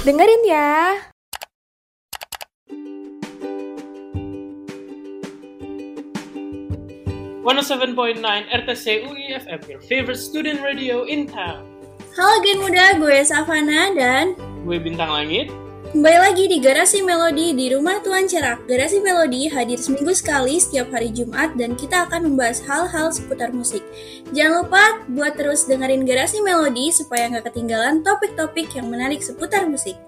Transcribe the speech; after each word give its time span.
Dengerin 0.00 0.42
ya. 0.48 0.96
One 7.44 7.60
oh 7.60 7.64
seven 7.64 7.92
point 7.92 8.16
nine 8.16 8.48
RTC 8.48 9.04
UI 9.04 9.36
FM, 9.36 9.60
your 9.68 9.84
favorite 9.84 10.16
student 10.16 10.64
radio 10.64 11.04
in 11.04 11.28
town. 11.28 11.68
Halo 12.16 12.40
Gen 12.40 12.64
Muda, 12.64 12.96
gue 12.96 13.20
Savana 13.28 13.92
dan 13.92 14.32
gue 14.64 14.80
Bintang 14.80 15.12
Langit 15.12 15.52
kembali 15.90 16.18
lagi 16.22 16.44
di 16.46 16.62
Garasi 16.62 17.02
Melodi 17.02 17.50
di 17.50 17.66
Rumah 17.74 17.98
Tuan 18.06 18.22
Cerak. 18.22 18.62
Garasi 18.70 19.02
Melodi 19.02 19.50
hadir 19.50 19.74
seminggu 19.74 20.14
sekali 20.14 20.54
setiap 20.62 20.86
hari 20.94 21.10
Jumat 21.10 21.58
dan 21.58 21.74
kita 21.74 22.06
akan 22.06 22.30
membahas 22.30 22.62
hal-hal 22.62 23.10
seputar 23.10 23.50
musik. 23.50 23.82
Jangan 24.30 24.62
lupa 24.70 25.02
buat 25.10 25.34
terus 25.34 25.66
dengerin 25.66 26.06
Garasi 26.06 26.46
Melodi 26.46 26.94
supaya 26.94 27.26
nggak 27.34 27.50
ketinggalan 27.50 28.06
topik-topik 28.06 28.70
yang 28.78 28.86
menarik 28.86 29.18
seputar 29.18 29.66
musik. 29.66 29.98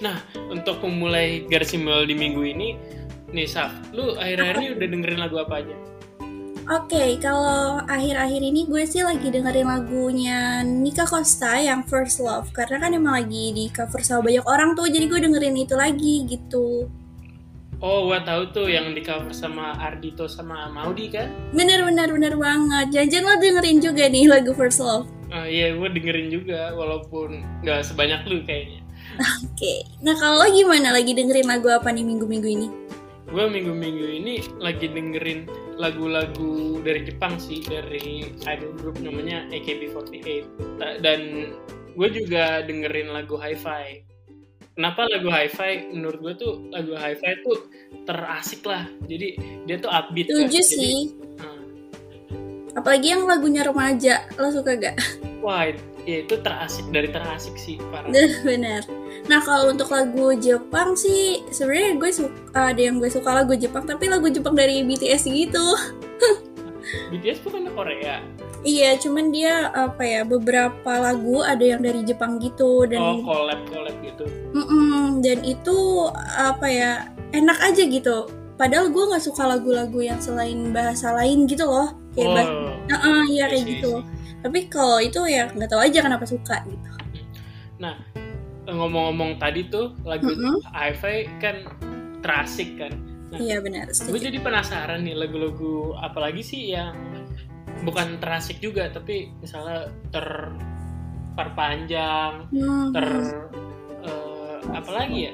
Nah, 0.00 0.24
untuk 0.48 0.80
memulai 0.80 1.44
Garasi 1.52 1.76
Melodi 1.76 2.16
minggu 2.16 2.40
ini, 2.40 2.68
nih 3.28 3.48
lu 3.92 4.16
akhir-akhir 4.16 4.56
ini 4.56 4.68
udah 4.72 4.88
dengerin 4.88 5.20
lagu 5.20 5.36
apa 5.36 5.60
aja? 5.60 5.93
Oke, 6.64 7.20
kalau 7.20 7.76
akhir-akhir 7.84 8.40
ini 8.40 8.64
gue 8.64 8.88
sih 8.88 9.04
lagi 9.04 9.28
dengerin 9.28 9.68
lagunya 9.68 10.64
Nika 10.64 11.04
Costa 11.04 11.60
yang 11.60 11.84
First 11.84 12.24
Love 12.24 12.56
Karena 12.56 12.80
kan 12.80 12.96
emang 12.96 13.20
lagi 13.20 13.52
di 13.52 13.68
cover 13.68 14.00
sama 14.00 14.32
banyak 14.32 14.48
orang 14.48 14.72
tuh, 14.72 14.88
jadi 14.88 15.04
gue 15.04 15.20
dengerin 15.28 15.60
itu 15.60 15.76
lagi 15.76 16.24
gitu 16.24 16.88
Oh, 17.84 18.08
gua 18.08 18.24
tahu 18.24 18.48
tuh 18.48 18.66
yang 18.72 18.96
di 18.96 19.04
cover 19.04 19.28
sama 19.36 19.76
Ardito 19.76 20.24
sama 20.24 20.72
Maudi 20.72 21.12
kan? 21.12 21.28
Bener-bener 21.52 22.08
bener 22.08 22.32
banget, 22.32 23.12
jangan 23.12 23.36
lo 23.36 23.36
dengerin 23.36 23.78
juga 23.84 24.08
nih 24.08 24.24
lagu 24.24 24.56
First 24.56 24.80
Love 24.80 25.04
Ah, 25.28 25.44
iya, 25.44 25.76
gue 25.76 25.88
dengerin 25.92 26.32
juga, 26.32 26.72
walaupun 26.72 27.44
nggak 27.60 27.84
sebanyak 27.84 28.24
lu 28.24 28.40
kayaknya. 28.48 28.80
Oke, 29.44 29.84
nah 30.00 30.16
kalau 30.16 30.40
lo 30.40 30.48
gimana 30.48 30.96
lagi 30.96 31.12
dengerin 31.12 31.44
lagu 31.44 31.68
apa 31.68 31.92
nih 31.92 32.08
minggu-minggu 32.08 32.48
ini? 32.48 32.68
Gue 33.34 33.50
minggu-minggu 33.50 34.06
ini 34.14 34.34
lagi 34.62 34.86
dengerin 34.86 35.50
lagu-lagu 35.74 36.78
dari 36.86 37.02
Jepang 37.02 37.34
sih, 37.34 37.66
dari 37.66 38.30
idol 38.46 38.72
group 38.78 39.02
namanya 39.02 39.42
AKB48. 39.50 40.26
Ta- 40.78 41.02
Dan 41.02 41.50
gue 41.98 42.08
juga 42.14 42.62
dengerin 42.62 43.10
lagu 43.10 43.34
hi-fi. 43.34 44.06
Kenapa 44.74 45.10
lagu 45.10 45.34
hi-fi? 45.34 45.90
Menurut 45.90 46.22
gue 46.22 46.34
tuh 46.38 46.52
lagu 46.70 46.94
hi-fi 46.94 47.42
tuh 47.42 47.58
terasik 48.06 48.62
lah. 48.62 48.86
Jadi 49.02 49.34
dia 49.66 49.82
tuh 49.82 49.90
upbeat. 49.90 50.30
kan. 50.30 50.34
Setuju 50.38 50.54
Jadi, 50.54 50.70
sih, 50.70 50.98
ah, 51.42 51.58
apalagi 52.78 53.18
yang 53.18 53.26
lagunya 53.26 53.66
remaja, 53.66 54.30
lo 54.38 54.54
suka 54.54 54.78
gak? 54.78 54.94
wah, 55.42 55.74
ya 56.04 56.20
itu 56.20 56.34
terasik 56.36 56.84
dari 56.88 57.08
terasik 57.08 57.56
sih 57.56 57.80
parah. 57.88 58.12
Bener. 58.42 58.84
Nah 59.24 59.40
kalau 59.40 59.72
untuk 59.72 59.88
lagu 59.88 60.36
Jepang 60.36 60.92
sih 60.94 61.40
sebenarnya 61.48 61.96
gue 61.96 62.10
suka 62.12 62.32
ada 62.70 62.78
yang 62.78 62.96
gue 62.96 63.08
suka 63.08 63.30
lagu 63.34 63.52
Jepang 63.54 63.84
tapi 63.84 64.06
lagu 64.06 64.28
Jepang 64.28 64.52
dari 64.52 64.80
BTS 64.80 65.24
gitu. 65.26 65.64
BTS 67.10 67.40
bukan 67.42 67.72
Korea. 67.72 68.20
Iya, 68.60 68.96
cuman 68.96 69.28
dia 69.28 69.68
apa 69.68 70.00
ya 70.00 70.24
beberapa 70.24 70.88
lagu 70.94 71.40
ada 71.40 71.60
yang 71.60 71.80
dari 71.80 72.00
Jepang 72.00 72.40
gitu 72.40 72.80
Oh, 72.80 72.84
dan 72.84 73.20
collab 73.20 73.60
collab 73.68 73.96
gitu. 74.00 74.24
Mm-mm, 74.56 75.20
dan 75.20 75.44
itu 75.44 75.76
apa 76.32 76.64
ya 76.64 76.90
enak 77.30 77.60
aja 77.60 77.84
gitu. 77.84 78.24
Padahal 78.54 78.88
gue 78.88 79.04
nggak 79.04 79.20
suka 79.20 79.44
lagu-lagu 79.44 80.00
yang 80.00 80.16
selain 80.16 80.72
bahasa 80.72 81.12
lain 81.12 81.44
gitu 81.44 81.64
loh. 81.64 81.92
Kayak 82.14 82.28
bah- 82.30 82.48
Oh, 82.48 82.72
Heeh, 82.86 83.20
iya 83.32 83.44
kayak 83.48 83.52
I 83.52 83.60
see, 83.60 83.64
I 83.64 83.72
gitu. 83.76 83.92
see. 83.94 84.13
Tapi 84.44 84.68
kalau 84.68 85.00
itu 85.00 85.24
ya 85.24 85.48
nggak 85.48 85.72
tahu 85.72 85.80
aja 85.80 86.04
kenapa 86.04 86.28
suka 86.28 86.60
gitu. 86.68 86.90
Nah, 87.80 87.96
ngomong-ngomong 88.68 89.40
tadi 89.40 89.64
tuh 89.66 89.96
lagu 90.04 90.28
hi-fi 90.68 91.24
kan 91.40 91.64
terasik 92.20 92.76
kan. 92.76 92.92
Nah, 93.32 93.40
Iya 93.40 93.58
benar. 93.58 93.88
gue 93.90 94.20
jadi 94.20 94.38
penasaran 94.38 95.02
nih 95.02 95.16
lagu-lagu 95.16 95.96
apalagi 95.98 96.44
sih 96.44 96.70
yang 96.70 96.94
bukan 97.82 98.20
terasik 98.20 98.60
juga 98.60 98.86
tapi 98.88 99.32
misalnya 99.40 99.90
terperpanjang, 100.12 102.46
Hmm. 102.52 102.92
ter 102.94 103.04
eh, 104.04 104.58
apalagi 104.70 105.18
ya? 105.28 105.32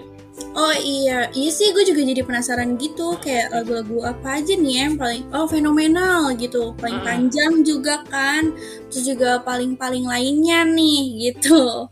Oh 0.51 0.75
iya, 0.75 1.31
iya 1.31 1.51
sih 1.51 1.71
gue 1.71 1.85
juga 1.87 2.03
jadi 2.03 2.23
penasaran 2.27 2.75
gitu 2.81 3.15
kayak 3.23 3.55
lagu-lagu 3.55 4.03
apa 4.15 4.43
aja 4.43 4.55
nih 4.57 4.73
ya 4.73 4.83
yang 4.91 4.97
paling 4.99 5.25
oh 5.31 5.47
fenomenal 5.47 6.33
gitu, 6.35 6.75
paling 6.79 6.99
Ah. 7.03 7.15
panjang 7.15 7.63
juga 7.63 8.03
kan, 8.09 8.51
terus 8.91 9.05
juga 9.07 9.43
paling-paling 9.43 10.07
lainnya 10.07 10.67
nih 10.67 11.31
gitu. 11.31 11.87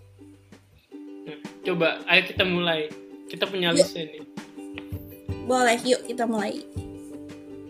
Coba, 1.66 2.00
ayo 2.08 2.22
kita 2.24 2.42
mulai. 2.48 2.88
Kita 3.28 3.44
punya 3.44 3.76
listnya 3.76 4.08
nih. 4.08 4.22
Boleh, 5.44 5.76
yuk 5.84 6.00
kita 6.08 6.24
mulai. 6.24 6.64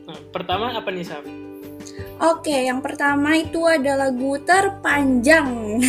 Nah, 0.06 0.18
pertama 0.30 0.70
apa 0.70 0.88
nih 0.94 1.02
Saf? 1.02 1.26
Oke, 2.18 2.66
yang 2.66 2.78
pertama 2.78 3.38
itu 3.38 3.62
ada 3.66 3.98
lagu 3.98 4.38
terpanjang. 4.42 5.82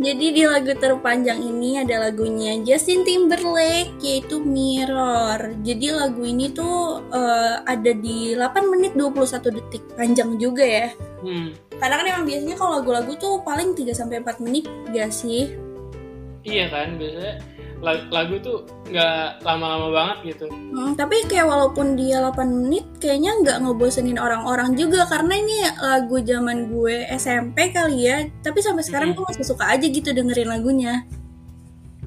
Jadi 0.00 0.26
di 0.32 0.42
lagu 0.48 0.72
terpanjang 0.72 1.44
ini 1.44 1.76
ada 1.76 2.08
lagunya 2.08 2.56
Justin 2.64 3.04
Timberlake 3.04 4.00
yaitu 4.00 4.40
Mirror. 4.40 5.60
Jadi 5.60 5.86
lagu 5.92 6.24
ini 6.24 6.48
tuh 6.56 7.04
eh, 7.12 7.60
ada 7.68 7.92
di 7.92 8.32
8 8.32 8.72
menit 8.72 8.96
21 8.96 9.52
detik. 9.60 9.84
Panjang 9.92 10.40
juga 10.40 10.64
ya. 10.64 10.88
Hmm, 11.20 11.52
Karena 11.76 11.94
kan 12.00 12.06
emang 12.08 12.24
biasanya 12.24 12.56
kalau 12.56 12.80
lagu-lagu 12.80 13.12
tuh 13.20 13.44
paling 13.44 13.76
3 13.76 13.92
sampai 13.92 14.24
4 14.24 14.40
menit 14.40 14.64
gak 14.88 15.12
sih? 15.12 15.52
iya 16.40 16.72
kan 16.72 16.96
biasanya 16.96 17.36
lagu 17.82 18.36
tuh 18.44 18.68
nggak 18.92 19.40
lama-lama 19.40 19.88
banget 19.88 20.36
gitu. 20.36 20.46
Hmm, 20.52 20.92
tapi 20.92 21.24
kayak 21.24 21.48
walaupun 21.48 21.96
dia 21.96 22.20
8 22.20 22.36
menit 22.44 22.84
kayaknya 23.00 23.32
nggak 23.40 23.58
ngebosenin 23.64 24.20
orang-orang 24.20 24.76
juga 24.76 25.08
karena 25.08 25.34
ini 25.40 25.56
lagu 25.80 26.20
zaman 26.20 26.68
gue 26.68 27.08
SMP 27.16 27.72
kali 27.72 28.06
ya. 28.06 28.28
Tapi 28.44 28.60
sampai 28.60 28.84
sekarang 28.84 29.16
gue 29.16 29.24
masih 29.24 29.44
suka 29.48 29.64
aja 29.72 29.86
gitu 29.88 30.12
dengerin 30.12 30.52
lagunya. 30.52 31.08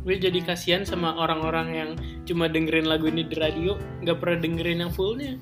Gue 0.04 0.20
jadi 0.20 0.40
kasihan 0.44 0.84
sama 0.84 1.16
orang-orang 1.16 1.68
yang 1.74 1.90
cuma 2.28 2.52
dengerin 2.52 2.86
lagu 2.86 3.08
ini 3.08 3.24
di 3.24 3.36
radio, 3.40 3.80
nggak 4.04 4.18
pernah 4.20 4.38
dengerin 4.44 4.80
yang 4.86 4.92
fullnya. 4.94 5.40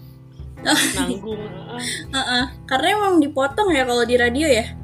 Nanggung. 0.97 1.41
ah. 1.41 1.81
Heeh, 2.13 2.45
karena 2.69 2.87
emang 2.93 3.17
dipotong 3.17 3.73
ya 3.73 3.83
kalau 3.83 4.05
di 4.05 4.15
radio 4.15 4.45
ya. 4.45 4.80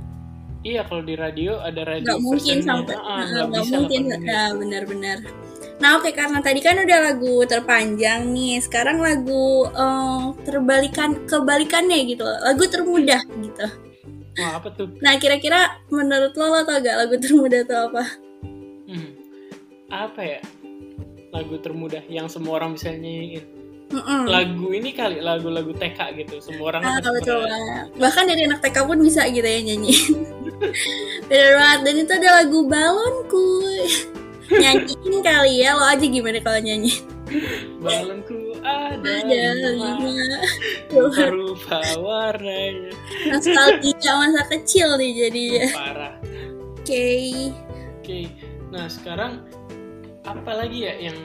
Iya 0.67 0.81
kalau 0.83 0.99
di 0.99 1.15
radio 1.15 1.63
ada 1.63 1.81
radio 1.87 2.03
Nggak 2.03 2.19
mungkin 2.27 2.57
sampai 2.59 2.95
Ah, 2.99 3.23
nggak 3.23 3.45
nggak 3.47 3.63
bisa 3.63 3.75
mungkin. 3.79 4.01
8 4.03 4.11
menit. 4.11 4.27
Nah, 4.27 4.47
benar-benar. 4.51 5.17
Nah, 5.77 5.89
oke 6.01 6.09
karena 6.11 6.39
tadi 6.43 6.59
kan 6.59 6.75
udah 6.75 6.99
lagu 7.07 7.35
terpanjang 7.47 8.21
nih. 8.35 8.59
Sekarang 8.59 8.99
lagu 8.99 9.63
eh, 9.71 10.23
terbalikan 10.43 11.23
kebalikannya 11.23 12.03
gitu. 12.11 12.27
Lagu 12.27 12.63
termudah 12.67 13.21
gitu. 13.23 13.67
Wah 14.37 14.51
apa 14.59 14.67
tuh? 14.75 14.91
Nah, 14.99 15.15
kira-kira 15.17 15.79
menurut 15.87 16.35
lo 16.35 16.45
lo 16.51 16.61
tau 16.67 16.83
gak 16.83 16.97
lagu 16.99 17.15
termudah 17.15 17.59
itu 17.63 17.75
apa? 17.77 18.03
Hmm. 18.91 19.09
Apa 19.87 20.21
ya? 20.21 20.39
Lagu 21.31 21.55
termudah 21.63 22.03
yang 22.11 22.27
semua 22.27 22.59
orang 22.59 22.75
bisa 22.75 22.91
nyanyiin. 22.91 23.55
Mm-mm. 23.87 24.27
Lagu 24.27 24.67
ini 24.75 24.91
kali 24.91 25.23
lagu-lagu 25.23 25.71
TK 25.71 25.99
gitu. 26.19 26.43
Semua 26.43 26.75
orang 26.75 26.83
Ah, 26.83 26.99
betul. 26.99 27.47
Bahkan 27.95 28.23
dari 28.27 28.43
anak 28.51 28.59
TK 28.59 28.83
pun 28.83 28.99
bisa 28.99 29.23
gitu 29.31 29.47
ya 29.47 29.63
nyanyi. 29.63 29.95
Bener 31.27 31.51
banget. 31.57 31.79
Dan 31.85 31.95
itu 32.01 32.11
ada 32.17 32.29
lagu 32.43 32.59
balonku. 32.65 33.47
Nyanyiin 34.47 35.15
kali 35.21 35.53
ya. 35.61 35.75
Lo 35.75 35.83
aja 35.85 36.05
gimana 36.05 36.39
kalau 36.39 36.59
nyanyi? 36.63 36.93
Balonku 37.83 38.55
ada 38.63 39.03
Ada 39.03 39.43
lima 39.59 39.99
lima. 39.99 40.39
berupa 40.89 41.79
warnanya. 41.99 42.95
Nostalgia 43.27 44.11
masa 44.15 44.41
kecil 44.47 44.95
nih 44.95 45.11
jadinya. 45.27 45.65
Parah. 45.75 46.13
Oke. 46.79 47.07
Oke, 47.99 48.31
nah 48.71 48.87
sekarang 48.87 49.43
apa 50.23 50.51
lagi 50.55 50.87
ya 50.87 50.95
yang 51.11 51.17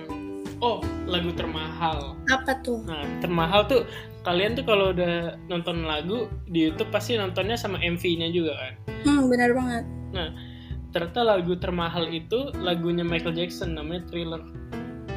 oh 0.63 0.79
lagu 1.05 1.35
termahal. 1.35 2.15
Apa 2.31 2.63
tuh? 2.63 2.87
Nah 2.87 3.03
termahal 3.19 3.67
tuh 3.67 3.83
kalian 4.23 4.55
tuh 4.55 4.63
kalau 4.63 4.95
udah 4.95 5.35
nonton 5.47 5.83
lagu 5.83 6.31
di 6.47 6.71
YouTube 6.71 6.89
pasti 6.89 7.19
nontonnya 7.19 7.59
sama 7.59 7.77
MV-nya 7.77 8.31
juga 8.31 8.55
kan. 8.55 8.73
Hmm, 9.03 9.27
benar 9.27 9.51
banget. 9.53 9.85
Nah 10.15 10.29
ternyata 10.95 11.21
lagu 11.25 11.53
termahal 11.57 12.07
itu 12.07 12.55
lagunya 12.57 13.03
Michael 13.03 13.35
Jackson 13.35 13.75
namanya 13.75 14.07
Thriller 14.07 14.41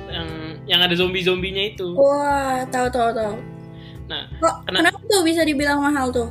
yang 0.10 0.30
yang 0.66 0.80
ada 0.82 0.98
zombie 0.98 1.22
zombinya 1.22 1.62
itu. 1.62 1.94
Wah, 1.94 2.66
tahu 2.68 2.90
tahu 2.90 3.10
tahu. 3.14 3.36
Nah 4.06 4.26
Kok 4.38 4.66
Kena- 4.66 4.82
kenapa 4.82 4.98
tuh 5.06 5.22
bisa 5.22 5.46
dibilang 5.46 5.80
mahal 5.80 6.10
tuh? 6.10 6.30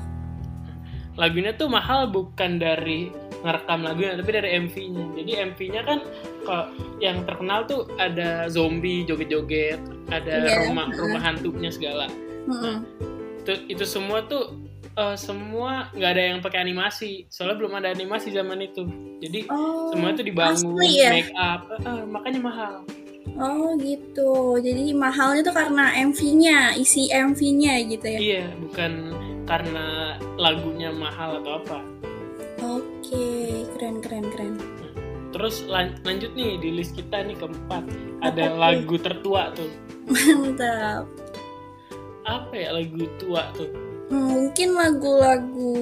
lagunya 1.14 1.54
tuh 1.54 1.70
mahal 1.70 2.10
bukan 2.10 2.58
dari 2.58 3.06
ngerekam 3.44 3.84
lagunya 3.84 4.16
tapi 4.16 4.30
dari 4.32 4.48
MV-nya. 4.58 5.04
Jadi 5.14 5.32
MV-nya 5.52 5.82
kan 5.84 5.98
kalau 6.42 6.64
yang 6.98 7.22
terkenal 7.22 7.68
tuh 7.68 7.84
ada 7.96 8.48
zombie 8.48 9.04
joget-joget, 9.04 9.78
ada 10.08 10.34
Iya. 10.42 10.66
rumah 10.66 10.88
rumah 10.90 11.20
hantunya 11.20 11.68
segala. 11.68 12.08
Mm-mm. 12.48 12.84
Itu 13.44 13.52
itu 13.68 13.84
semua 13.84 14.24
tuh 14.24 14.56
eh, 14.94 15.16
semua 15.18 15.92
nggak 15.92 16.10
ada 16.10 16.22
yang 16.24 16.38
pakai 16.40 16.62
animasi. 16.62 17.28
Soalnya 17.28 17.60
belum 17.60 17.72
ada 17.76 17.92
animasi 17.92 18.30
zaman 18.30 18.64
itu. 18.64 18.88
Jadi 19.20 19.44
Oh, 19.48 19.92
semua 19.92 20.12
itu 20.12 20.22
dibangun, 20.22 20.74
asli 20.80 20.90
ya? 20.96 21.10
make 21.12 21.32
up, 21.34 21.60
eh, 21.68 22.02
makanya 22.06 22.40
mahal. 22.40 22.74
Oh 23.34 23.74
gitu. 23.76 24.62
Jadi 24.62 24.94
mahalnya 24.94 25.42
tuh 25.42 25.52
karena 25.52 25.90
MV-nya, 25.98 26.78
isi 26.78 27.10
MV-nya 27.10 27.72
gitu 27.90 28.06
ya. 28.06 28.18
Iya, 28.20 28.44
bukan 28.62 28.92
karena 29.44 29.86
lagunya 30.38 30.88
mahal 30.88 31.42
atau 31.42 31.58
apa. 31.58 31.78
Oke, 32.64 33.26
keren 33.76 34.00
keren 34.00 34.24
keren. 34.32 34.54
Terus 35.30 35.66
lan- 35.66 35.98
lanjut 36.00 36.32
nih 36.32 36.56
di 36.56 36.70
list 36.72 36.94
kita 36.94 37.20
nih 37.20 37.36
keempat 37.36 37.82
ada 38.22 38.48
Apa 38.48 38.56
lagu 38.56 38.96
tertua 38.96 39.50
tuh. 39.52 39.68
Mantap. 40.06 41.04
Apa 42.24 42.54
ya 42.54 42.68
lagu 42.72 43.04
tua 43.18 43.52
tuh? 43.52 43.68
Mungkin 44.08 44.72
lagu-lagu 44.72 45.74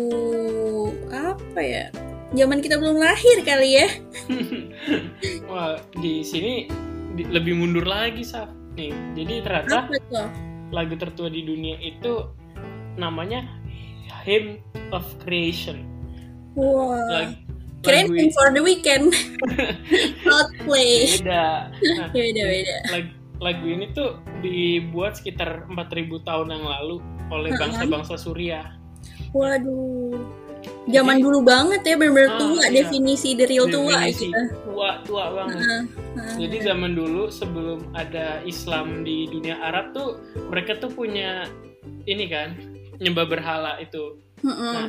apa 1.12 1.60
ya? 1.60 1.86
Zaman 2.32 2.64
kita 2.64 2.80
belum 2.80 2.96
lahir 2.96 3.44
kali 3.44 3.76
ya. 3.76 3.88
Wah 5.52 5.76
di 6.00 6.24
sini 6.24 6.66
di- 7.12 7.28
lebih 7.28 7.52
mundur 7.54 7.84
lagi 7.84 8.24
sah. 8.24 8.48
Nih 8.72 8.90
jadi 9.12 9.44
ternyata 9.44 9.92
lagu 10.72 10.96
tertua 10.96 11.28
di 11.28 11.44
dunia 11.44 11.76
itu 11.76 12.24
namanya 12.96 13.44
Hymn 14.24 14.64
of 14.90 15.04
Creation. 15.20 15.91
Wah. 16.54 16.98
Lag- 17.08 17.40
Keren 17.82 18.06
lagu 18.08 18.30
for 18.30 18.48
the 18.50 18.62
weekend. 18.62 19.10
Coldplay. 20.22 21.18
beda. 21.18 21.72
Nah, 21.72 22.08
Beda 22.14 22.42
beda. 22.44 22.76
lag- 22.90 23.16
lagu 23.42 23.66
ini 23.66 23.90
tuh 23.90 24.22
dibuat 24.38 25.18
sekitar 25.18 25.66
4000 25.66 25.74
tahun 26.22 26.46
yang 26.48 26.64
lalu 26.64 27.02
oleh 27.28 27.50
bangsa-bangsa 27.52 28.14
Surya. 28.14 28.78
Waduh. 29.32 30.14
Zaman 30.84 31.18
dulu 31.18 31.42
banget 31.42 31.82
ya 31.82 31.98
bener-bener 31.98 32.28
Ah, 32.28 32.38
tua 32.38 32.62
iya. 32.62 32.86
definisi 32.86 33.34
the 33.34 33.42
real 33.44 33.66
tua 33.66 33.98
Definisi 33.98 34.30
gitu. 34.30 34.42
tua 34.62 35.02
tua 35.02 35.24
banget. 35.32 35.58
Heeh, 35.58 35.82
heeh. 36.14 36.34
Jadi 36.38 36.56
zaman 36.62 36.94
dulu 36.94 37.26
sebelum 37.28 37.90
ada 37.92 38.38
Islam 38.44 39.02
di 39.02 39.26
dunia 39.26 39.58
Arab 39.58 39.90
tuh 39.90 40.22
mereka 40.46 40.78
tuh 40.78 40.86
punya 40.88 41.50
ini 42.06 42.30
kan 42.30 42.54
nyembah 42.98 43.26
berhala 43.26 43.74
itu. 43.78 44.22
Heeh. 44.38 44.54
Nah, 44.72 44.88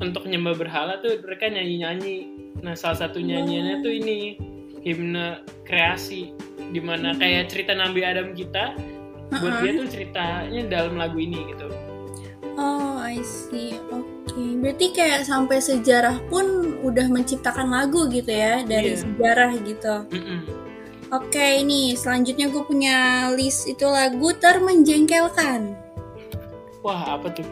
untuk 0.00 0.24
nyembah 0.24 0.56
berhala 0.56 0.98
tuh 1.04 1.20
mereka 1.20 1.46
nyanyi-nyanyi. 1.46 2.16
Nah, 2.64 2.72
salah 2.74 3.06
satu 3.06 3.20
nyanyiannya 3.20 3.84
tuh 3.84 3.92
ini 3.92 4.18
himne 4.80 5.44
kreasi 5.68 6.32
di 6.72 6.80
mana 6.80 7.12
kayak 7.14 7.52
cerita 7.52 7.76
Nabi 7.76 8.00
Adam 8.00 8.32
kita 8.32 8.74
buat 9.30 9.60
Heeh. 9.60 9.62
dia 9.62 9.72
tuh 9.76 9.88
ceritanya 9.92 10.60
dalam 10.66 10.96
lagu 10.96 11.20
ini 11.20 11.38
gitu. 11.52 11.68
Oh, 12.56 12.98
I 12.98 13.20
see. 13.22 13.76
Oke. 13.92 14.40
Berarti 14.58 14.90
kayak 14.92 15.28
sampai 15.28 15.60
sejarah 15.60 16.18
pun 16.32 16.76
udah 16.80 17.06
menciptakan 17.12 17.68
lagu 17.70 18.08
gitu 18.08 18.32
ya 18.32 18.64
dari 18.64 18.96
Iya. 18.96 19.04
sejarah 19.04 19.52
gitu. 19.62 19.94
Mm-mm. 20.10 20.40
Oke, 21.10 21.60
ini 21.60 21.98
selanjutnya 21.98 22.46
gue 22.48 22.62
punya 22.62 23.28
list 23.34 23.66
itu 23.66 23.82
lagu 23.82 24.30
termenjengkelkan. 24.38 25.74
Wah, 26.86 27.18
apa 27.18 27.34
tuh? 27.34 27.44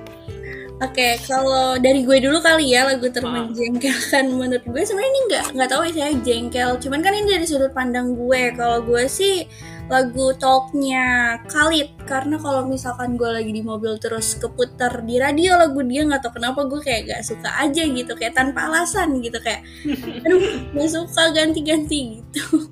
Oke, 0.79 1.19
kalau 1.27 1.75
dari 1.83 2.07
gue 2.07 2.23
dulu 2.23 2.39
kali 2.39 2.71
ya 2.71 2.87
lagu 2.87 3.11
termenjengkelkan 3.11 4.31
menurut 4.31 4.63
gue 4.63 4.83
sebenarnya 4.87 5.11
ini 5.11 5.21
nggak 5.27 5.45
nggak 5.59 5.71
tahu 5.75 5.83
ya 5.91 5.93
saya 5.93 6.15
jengkel. 6.23 6.71
Cuman 6.79 7.03
kan 7.03 7.19
ini 7.19 7.35
dari 7.35 7.47
sudut 7.51 7.75
pandang 7.75 8.15
gue. 8.15 8.55
Kalau 8.55 8.87
gue 8.87 9.11
sih 9.11 9.43
lagu 9.91 10.31
talknya 10.39 11.35
Khalid 11.51 11.99
karena 12.07 12.39
kalau 12.39 12.69
misalkan 12.71 13.19
gue 13.19 13.27
lagi 13.27 13.51
di 13.51 13.65
mobil 13.65 13.99
terus 13.99 14.39
keputar 14.39 15.03
di 15.03 15.19
radio 15.19 15.57
lagu 15.59 15.81
dia 15.83 16.05
nggak 16.05 16.29
tahu 16.29 16.37
kenapa 16.37 16.69
gue 16.69 16.77
kayak 16.85 17.09
gak 17.09 17.23
suka 17.25 17.49
aja 17.57 17.83
gitu 17.89 18.13
kayak 18.13 18.37
tanpa 18.37 18.69
alasan 18.69 19.19
gitu 19.25 19.41
kayak 19.41 19.65
aduh 20.29 20.41
gak 20.79 20.91
suka 20.95 21.23
ganti-ganti 21.35 22.23
gitu. 22.23 22.71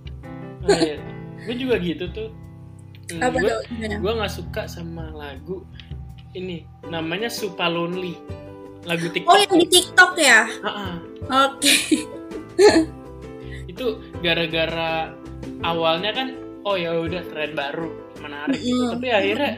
Oh, 0.62 0.78
iya. 0.78 1.02
gue 1.42 1.54
juga 1.58 1.74
gitu 1.82 2.06
tuh. 2.14 2.30
Hmm, 3.06 3.22
Apa 3.22 3.38
gue 3.38 3.54
gue 3.98 4.12
nggak 4.18 4.34
suka 4.34 4.62
sama 4.70 5.10
lagu 5.10 5.66
ini 6.36 6.56
namanya 6.86 7.32
Super 7.32 7.72
Lonely 7.72 8.12
lagu 8.84 9.08
TikTok. 9.10 9.32
Oh 9.32 9.38
yang 9.40 9.56
di 9.56 9.66
TikTok 9.66 10.12
ya? 10.14 10.46
Ah, 10.62 10.68
ah. 10.68 10.94
Oke. 11.50 11.72
itu 13.66 13.86
gara-gara 14.22 15.12
awalnya 15.60 16.14
kan 16.14 16.28
oh 16.64 16.80
ya 16.80 16.96
udah 16.96 17.20
tren 17.28 17.52
baru 17.52 17.92
menarik 18.24 18.56
gitu 18.56 18.72
Mm-mm. 18.72 18.92
tapi 18.96 19.06
akhirnya 19.12 19.52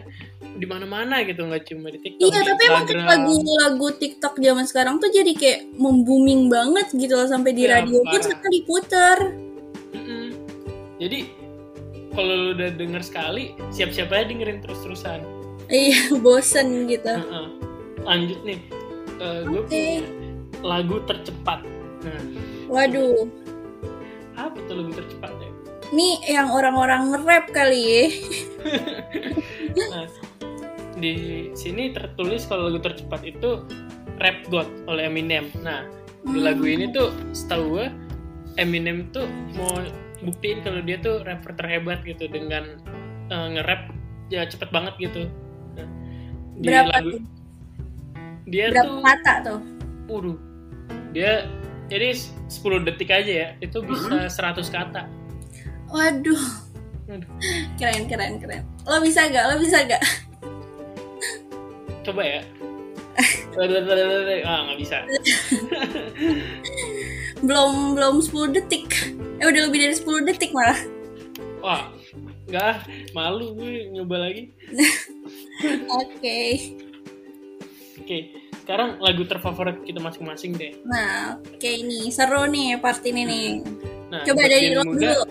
di 0.59 0.67
mana-mana 0.67 1.23
gitu 1.23 1.47
nggak 1.47 1.71
cuma 1.71 1.95
di 1.95 2.03
TikTok 2.03 2.27
Iya 2.27 2.41
di 2.43 2.49
tapi 2.51 2.63
emang 2.67 2.85
lagu-lagu 3.07 3.89
TikTok 3.95 4.35
zaman 4.43 4.67
sekarang 4.67 4.99
tuh 4.99 5.15
jadi 5.15 5.31
kayak 5.39 5.61
membooming 5.79 6.51
banget 6.51 6.91
gitu 6.91 7.15
loh 7.15 7.31
sampai 7.31 7.55
di 7.55 7.71
Iya, 7.71 7.79
radio 7.79 8.03
pun 8.03 8.19
sekarang 8.19 8.51
diputer. 8.51 9.17
Mm-mm. 9.95 10.27
jadi 10.99 11.19
kalau 12.11 12.59
udah 12.59 12.71
denger 12.75 13.03
sekali 13.07 13.55
siap-siap 13.71 14.11
aja 14.11 14.27
dengerin 14.27 14.59
terus-terusan 14.67 15.23
Iya 15.69 16.01
bosen 16.25 16.89
gitu. 16.89 17.13
Heeh. 17.13 17.47
lanjut 18.07 18.41
nih 18.41 18.59
gue 19.19 19.61
Oke. 19.61 19.69
punya 19.69 20.01
lagu 20.65 20.97
tercepat 21.05 21.61
nah 22.01 22.23
Waduh, 22.71 23.27
apa 24.33 24.57
tuh 24.65 24.75
lagu 24.81 24.93
tercepat 24.97 25.33
ya 25.43 25.51
nih 25.89 26.17
yang 26.29 26.49
orang-orang 26.53 27.13
nge-rap 27.13 27.47
kali 27.53 27.81
ya. 27.81 28.05
Nah, 29.79 30.11
di 30.99 31.49
sini 31.55 31.95
tertulis 31.95 32.45
kalau 32.45 32.67
lagu 32.67 32.83
tercepat 32.83 33.23
itu 33.23 33.63
Rap 34.19 34.43
God 34.51 34.67
oleh 34.91 35.07
Eminem. 35.07 35.47
Nah, 35.63 35.87
di 36.27 36.43
lagu 36.43 36.67
ini 36.67 36.91
tuh 36.91 37.15
setahu 37.31 37.79
gue 37.79 37.87
Eminem 38.59 39.07
tuh 39.15 39.31
mau 39.55 39.71
buktiin 40.19 40.67
kalau 40.67 40.83
dia 40.83 40.99
tuh 40.99 41.23
rapper 41.23 41.55
terhebat 41.55 42.03
gitu 42.03 42.27
dengan 42.27 42.83
eh, 43.31 43.47
nge-rap 43.55 43.95
ya 44.29 44.43
cepet 44.51 44.69
banget 44.75 44.99
gitu. 44.99 45.31
Nah, 46.59 46.63
di 46.63 46.67
Berapa 46.67 46.91
lagu 46.91 47.09
tuh? 47.15 47.23
dia 48.49 48.67
Berapa 48.75 48.91
tuh 48.91 49.03
kata 49.05 49.33
tuh? 49.47 49.61
waduh. 50.09 50.39
Dia 51.15 51.33
jadi 51.87 52.09
10 52.51 52.85
detik 52.85 53.09
aja 53.09 53.33
ya, 53.33 53.49
itu 53.63 53.79
bisa 53.81 54.27
100 54.29 54.67
kata. 54.69 55.03
Waduh, 55.89 56.43
Waduh, 57.09 57.31
keren 57.81 58.05
keren 58.11 58.37
keren. 58.37 58.63
Lo 58.85 59.01
bisa 59.01 59.25
gak? 59.31 59.45
Lo 59.49 59.55
bisa 59.57 59.81
gak? 59.87 60.03
Coba 62.05 62.23
ya. 62.25 62.43
ah, 64.47 64.59
nggak 64.69 64.79
bisa. 64.79 64.97
Belum 67.41 67.97
belum 67.97 68.21
10 68.21 68.55
detik. 68.57 68.87
Eh 69.39 69.47
udah 69.49 69.63
lebih 69.71 69.89
dari 69.89 69.95
10 69.97 70.29
detik 70.29 70.51
malah. 70.53 70.79
Wah, 71.65 71.89
ah. 72.55 72.81
malu 73.13 73.53
gue 73.55 73.93
nyoba 73.93 74.29
lagi. 74.29 74.53
Oke. 76.01 76.41
Oke, 77.99 78.19
sekarang 78.65 78.97
lagu 79.03 79.27
terfavorit 79.27 79.85
kita 79.85 80.01
masing-masing 80.01 80.57
deh. 80.57 80.73
Nah, 80.87 81.37
oke 81.37 81.69
ini 81.69 82.09
seru 82.09 82.49
nih 82.49 82.79
part 82.81 83.05
ini 83.05 83.23
nih. 83.27 83.49
Nah, 84.09 84.25
Coba 84.25 84.49
dari 84.49 84.73
lo 84.73 84.87
dulu. 84.87 85.29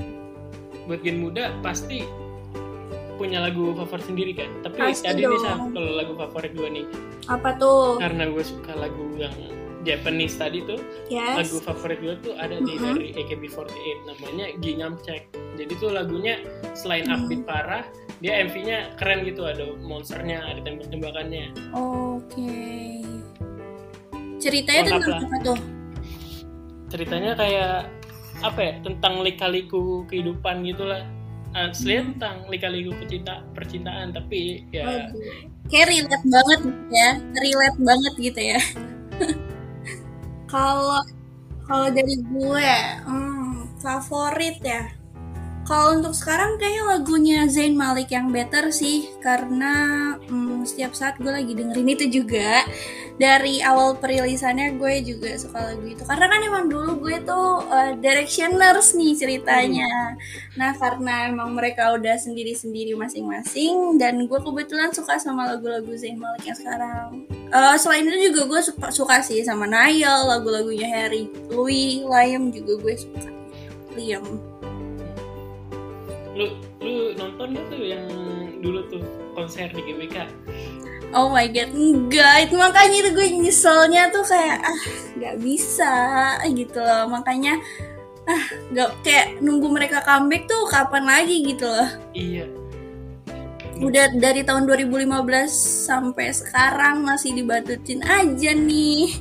buat 0.86 1.00
gen 1.01 1.17
muda 1.19 1.51
pasti 1.59 2.05
punya 3.17 3.41
lagu 3.41 3.74
favorit 3.74 4.05
sendiri 4.05 4.31
kan. 4.38 4.50
Tapi 4.62 4.77
Pasti 4.77 5.09
tadi 5.09 5.25
nih 5.25 5.31
dong. 5.31 5.41
Saf, 5.41 5.59
kalau 5.74 5.91
lagu 5.97 6.13
favorit 6.13 6.51
gue 6.53 6.69
nih, 6.69 6.86
Apa 7.25 7.50
tuh? 7.57 7.97
karena 7.97 8.29
gue 8.29 8.43
suka 8.45 8.77
lagu 8.77 9.05
yang 9.17 9.33
Japanese 9.88 10.36
tadi 10.36 10.60
tuh, 10.62 10.79
Yes. 11.08 11.39
lagu 11.39 11.58
favorit 11.63 12.00
gue 12.00 12.15
tuh 12.22 12.34
ada 12.36 12.60
di 12.60 12.74
Mhm. 12.75 12.84
dari 12.84 13.08
AKB48 13.15 13.98
namanya 14.06 14.46
Gingham 14.60 15.00
Check. 15.00 15.32
Jadi 15.56 15.74
tuh 15.79 15.89
lagunya 15.89 16.36
selain 16.75 17.08
Hmm. 17.08 17.24
upbeat 17.24 17.48
parah, 17.48 17.88
dia 18.20 18.44
MV-nya 18.44 19.00
keren 19.00 19.24
gitu, 19.24 19.48
ada 19.48 19.63
monsternya, 19.79 20.44
ada 20.44 20.60
tembak-tembakannya. 20.60 21.56
Oke. 21.72 22.51
Ceritanya 24.38 24.82
Lengkap 24.86 25.01
tentang 25.01 25.24
apa 25.25 25.38
tuh? 25.41 25.60
ceritanya 26.88 27.36
kayak 27.36 27.91
apa 28.39 28.60
ya 28.62 28.74
tentang 28.79 29.20
lika-liku 29.20 30.08
kehidupan 30.08 30.63
gitulah 30.63 31.03
aslinya 31.51 32.00
Hmm. 32.00 32.10
tentang 32.15 32.36
lika-liku 32.48 32.91
pecinta 32.96 33.44
percintaan 33.51 34.13
tapi 34.13 34.63
ya 34.70 34.86
Waduh. 34.86 35.12
Kayak 35.67 35.88
relate 35.91 36.24
banget 36.24 36.60
gitu 36.63 36.94
ya, 36.96 37.10
relate 37.36 37.79
banget 37.82 38.13
gitu 38.24 38.41
ya. 38.56 38.60
Kalau 40.48 41.04
kalau 41.68 41.88
dari 41.92 42.16
gue, 42.24 42.72
hmm, 43.08 43.80
favorit 43.84 44.58
ya. 44.63 44.82
Kalau 45.67 46.00
untuk 46.00 46.15
sekarang 46.15 46.55
kayaknya 46.55 46.83
lagunya 46.95 47.39
Zayn 47.51 47.75
Malik 47.75 48.15
yang 48.15 48.31
better 48.31 48.71
sih, 48.71 49.12
karena 49.19 50.15
hmm, 50.15 50.63
setiap 50.63 50.95
saat 50.95 51.19
gue 51.19 51.27
lagi 51.27 51.51
dengerin 51.51 51.91
itu 51.91 52.24
juga. 52.24 52.63
Dari 53.17 53.65
awal 53.65 53.97
perilisannya 53.97 54.77
gue 54.77 55.01
juga 55.01 55.33
suka 55.41 55.74
lagu 55.74 55.83
itu, 55.89 56.05
karena 56.05 56.29
kan 56.29 56.39
emang 56.39 56.65
dulu 56.69 57.01
gue 57.01 57.17
tuh 57.25 57.65
uh, 57.65 57.97
Directioners 57.97 58.93
nih 58.93 59.17
ceritanya. 59.17 60.13
Nah 60.53 60.77
karena 60.77 61.25
emang 61.25 61.51
mereka 61.57 61.97
udah 61.97 62.13
sendiri-sendiri 62.13 62.93
masing-masing 62.93 63.97
dan 63.97 64.21
gue 64.29 64.39
kebetulan 64.39 64.93
suka 64.93 65.17
sama 65.17 65.50
lagu-lagu 65.50 65.89
Zayn 65.97 66.21
Malik 66.21 66.45
yang 66.45 66.57
sekarang. 66.62 67.25
Eh, 67.47 67.75
selain 67.81 68.05
itu 68.05 68.29
juga 68.29 68.41
gue 68.53 68.62
suka, 68.69 68.88
suka 68.93 69.17
sih 69.25 69.41
sama 69.41 69.65
Niall, 69.65 70.29
lagu-lagunya 70.29 70.86
Harry, 70.86 71.25
Louis, 71.50 72.05
Liam 72.05 72.53
juga 72.53 72.77
gue 72.86 72.93
suka. 73.01 73.33
Liam. 73.97 74.47
Lu 76.38 76.46
lu 76.79 76.94
nonton 77.17 77.58
gak 77.58 77.65
tuh 77.74 77.82
yang 77.82 78.06
dulu 78.62 78.86
tuh 78.88 79.01
konser 79.34 79.70
di 79.74 79.82
GBK 79.82 80.29
Oh 81.15 81.32
my 81.32 81.48
god, 81.48 81.72
enggak. 81.72 82.51
Itu 82.51 82.60
makanya 82.60 82.98
itu 83.00 83.10
gue 83.15 83.27
nyeselnya 83.39 84.12
tuh 84.12 84.27
kayak 84.27 84.60
ah 84.60 84.82
nggak 85.15 85.36
bisa 85.39 85.96
gitu 86.51 86.79
loh. 86.84 87.08
Makanya 87.08 87.56
ah 88.27 88.46
nggak 88.75 88.89
kayak 89.08 89.39
nunggu 89.39 89.72
mereka 89.72 90.03
comeback 90.03 90.51
tuh 90.51 90.67
kapan 90.67 91.08
lagi 91.08 91.48
gitu 91.48 91.63
loh. 91.63 91.89
Iya. 92.12 92.44
Udah 93.79 94.10
dari 94.20 94.44
tahun 94.44 94.67
2015 94.67 95.48
sampai 95.88 96.27
sekarang 96.36 97.08
masih 97.08 97.39
dibatutin 97.39 98.03
aja 98.03 98.51
nih. 98.51 99.15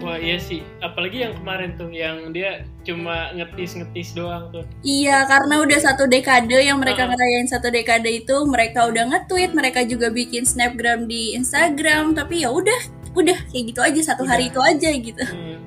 Wah 0.00 0.16
iya 0.16 0.38
sih, 0.40 0.64
apalagi 0.80 1.24
yang 1.28 1.34
kemarin 1.40 1.76
tuh 1.76 1.90
yang 1.92 2.30
dia 2.32 2.64
cuma 2.90 3.30
ngetis-ngetis 3.32 4.12
doang 4.12 4.50
tuh. 4.50 4.66
Iya, 4.82 5.22
karena 5.24 5.62
udah 5.62 5.78
satu 5.78 6.10
dekade 6.10 6.58
yang 6.58 6.82
mereka 6.82 7.06
ngerayain 7.06 7.46
satu 7.46 7.70
dekade 7.70 8.10
itu, 8.10 8.36
mereka 8.44 8.90
udah 8.90 9.06
nge-tweet, 9.06 9.54
mereka 9.54 9.86
juga 9.86 10.10
bikin 10.10 10.42
snapgram 10.42 11.06
di 11.06 11.32
Instagram, 11.38 12.18
tapi 12.18 12.42
ya 12.42 12.50
udah, 12.50 12.80
udah 13.14 13.38
kayak 13.48 13.64
gitu 13.70 13.80
aja 13.80 14.00
satu 14.14 14.26
hari 14.26 14.50
Udah. 14.50 14.52
itu 14.52 14.60
aja 14.66 14.90
gitu. 14.92 15.24
Hmm, 15.24 15.58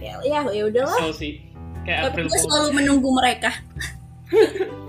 Ya, 0.00 0.16
ya, 0.24 0.40
ya 0.48 0.64
udahlah. 0.64 0.96
kesel 0.96 1.12
sih. 1.12 1.32
Kayak 1.84 2.08
Tapi 2.08 2.08
April 2.12 2.26
gue 2.28 2.40
selalu 2.40 2.68
menunggu 2.76 3.08
mereka. 3.14 3.50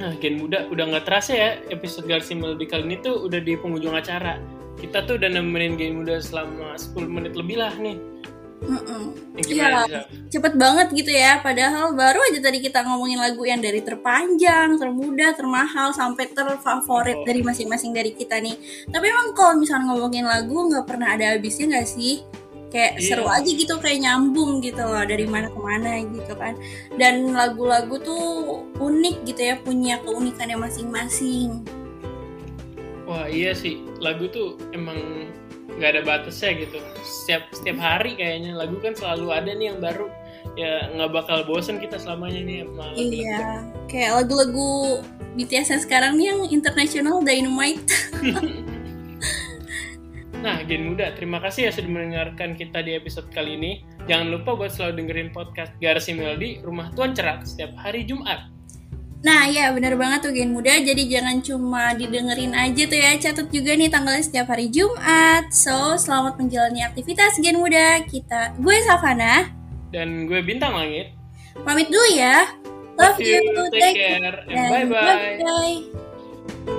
Nah, 0.00 0.16
Gen 0.16 0.40
Muda 0.40 0.64
udah 0.72 0.84
nggak 0.88 1.04
terasa 1.04 1.36
ya 1.36 1.50
episode 1.68 2.08
Garsi 2.08 2.32
Melody 2.32 2.64
kali 2.64 2.88
ini 2.88 2.96
tuh 3.04 3.20
udah 3.20 3.36
di 3.36 3.52
penghujung 3.52 3.92
acara. 3.92 4.40
Kita 4.80 5.04
tuh 5.04 5.20
udah 5.20 5.28
nemenin 5.28 5.76
Gen 5.76 6.00
Muda 6.00 6.16
selama 6.24 6.72
10 6.72 7.04
menit 7.04 7.36
lebih 7.36 7.60
lah 7.60 7.68
nih. 7.76 8.00
Iya, 9.40 9.88
Zaf? 9.88 10.04
cepet 10.28 10.54
banget 10.54 10.88
gitu 10.92 11.10
ya. 11.10 11.40
Padahal 11.40 11.96
baru 11.96 12.20
aja 12.28 12.38
tadi 12.44 12.60
kita 12.60 12.84
ngomongin 12.84 13.16
lagu 13.16 13.40
yang 13.42 13.58
dari 13.58 13.80
terpanjang, 13.80 14.76
termuda, 14.76 15.32
termahal, 15.32 15.90
sampai 15.96 16.28
terfavorit 16.28 17.18
Oh. 17.20 17.26
dari 17.26 17.40
masing-masing 17.40 17.96
dari 17.96 18.12
kita 18.12 18.36
nih. 18.36 18.54
Tapi 18.86 19.04
emang 19.08 19.32
kalau 19.32 19.56
misalnya 19.56 19.90
ngomongin 19.90 20.28
lagu 20.28 20.68
nggak 20.68 20.84
pernah 20.86 21.16
ada 21.16 21.34
habisnya 21.34 21.72
nggak 21.72 21.88
sih? 21.88 22.20
Kayak 22.70 23.02
Iya. 23.02 23.06
seru 23.18 23.26
aja 23.26 23.50
gitu, 23.50 23.74
kayak 23.82 23.98
nyambung 24.06 24.62
gitu 24.62 24.78
loh 24.78 25.02
dari 25.02 25.26
mana 25.26 25.50
ke 25.50 25.58
mana 25.58 25.90
gitu 26.06 26.32
kan. 26.38 26.54
Dan 26.94 27.34
lagu-lagu 27.34 27.98
tuh 27.98 28.24
unik 28.78 29.26
gitu 29.26 29.40
ya, 29.42 29.54
punya 29.58 29.98
keunikannya 30.06 30.54
masing-masing. 30.54 31.66
Wah 33.10 33.26
iya 33.26 33.50
sih, 33.58 33.82
lagu 33.98 34.30
tuh 34.30 34.54
emang 34.70 35.26
nggak 35.78 35.90
ada 35.94 36.02
batasnya 36.02 36.50
gitu. 36.66 36.78
Setiap 37.02 37.42
setiap 37.54 37.78
hari 37.78 38.16
kayaknya 38.16 38.56
lagu 38.56 38.76
kan 38.82 38.96
selalu 38.96 39.26
ada 39.30 39.50
nih 39.54 39.74
yang 39.74 39.78
baru. 39.78 40.08
Ya 40.58 40.88
nggak 40.96 41.10
bakal 41.14 41.38
bosen 41.46 41.78
kita 41.78 42.00
selamanya 42.00 42.40
nih 42.42 42.56
sama 42.64 42.82
lagu-lagu. 42.90 43.14
Iya, 43.14 43.44
kayak 43.86 44.10
lagu-lagu 44.24 44.70
BTS 45.38 45.68
yang 45.76 45.82
sekarang 45.82 46.12
nih 46.18 46.26
yang 46.34 46.40
international 46.48 47.16
Dynamite. 47.22 47.86
Nah, 50.40 50.64
Gen 50.64 50.88
Muda, 50.88 51.12
terima 51.12 51.36
kasih 51.36 51.68
ya 51.68 51.70
sudah 51.76 51.92
mendengarkan 51.92 52.56
kita 52.56 52.80
di 52.80 52.96
episode 52.96 53.28
kali 53.28 53.60
ini. 53.60 53.84
Jangan 54.08 54.32
lupa 54.32 54.56
buat 54.56 54.72
selalu 54.72 55.04
dengerin 55.04 55.28
podcast 55.36 55.68
Garasi 55.84 56.16
Melody, 56.16 56.64
Rumah 56.64 56.96
Tuan 56.96 57.12
Cerak 57.12 57.44
setiap 57.44 57.76
hari 57.76 58.08
Jumat. 58.08 58.48
Nah 59.20 59.44
ya 59.52 59.68
bener 59.76 60.00
banget 60.00 60.24
tuh 60.24 60.32
Gen 60.32 60.52
Muda. 60.52 60.72
Jadi 60.80 61.08
jangan 61.08 61.44
cuma 61.44 61.92
didengerin 61.92 62.56
aja 62.56 62.82
tuh 62.88 62.96
ya 62.96 63.12
Catat 63.20 63.52
juga 63.52 63.76
nih 63.76 63.92
tanggalnya 63.92 64.24
setiap 64.24 64.48
hari 64.48 64.72
Jumat. 64.72 65.52
So 65.52 66.00
selamat 66.00 66.40
menjalani 66.40 66.80
aktivitas 66.88 67.36
Gen 67.44 67.60
Muda. 67.60 68.00
Kita 68.08 68.56
Gue 68.56 68.80
Savana. 68.88 69.52
Dan 69.92 70.24
gue 70.24 70.40
Bintang 70.40 70.72
Langit. 70.72 71.12
Pamit 71.60 71.92
dulu 71.92 72.08
ya. 72.16 72.48
Love 73.00 73.16
you, 73.16 73.40
take 73.72 73.96
care, 73.96 74.44
and 74.44 74.92
and 74.92 74.92
bye-bye. 74.92 76.76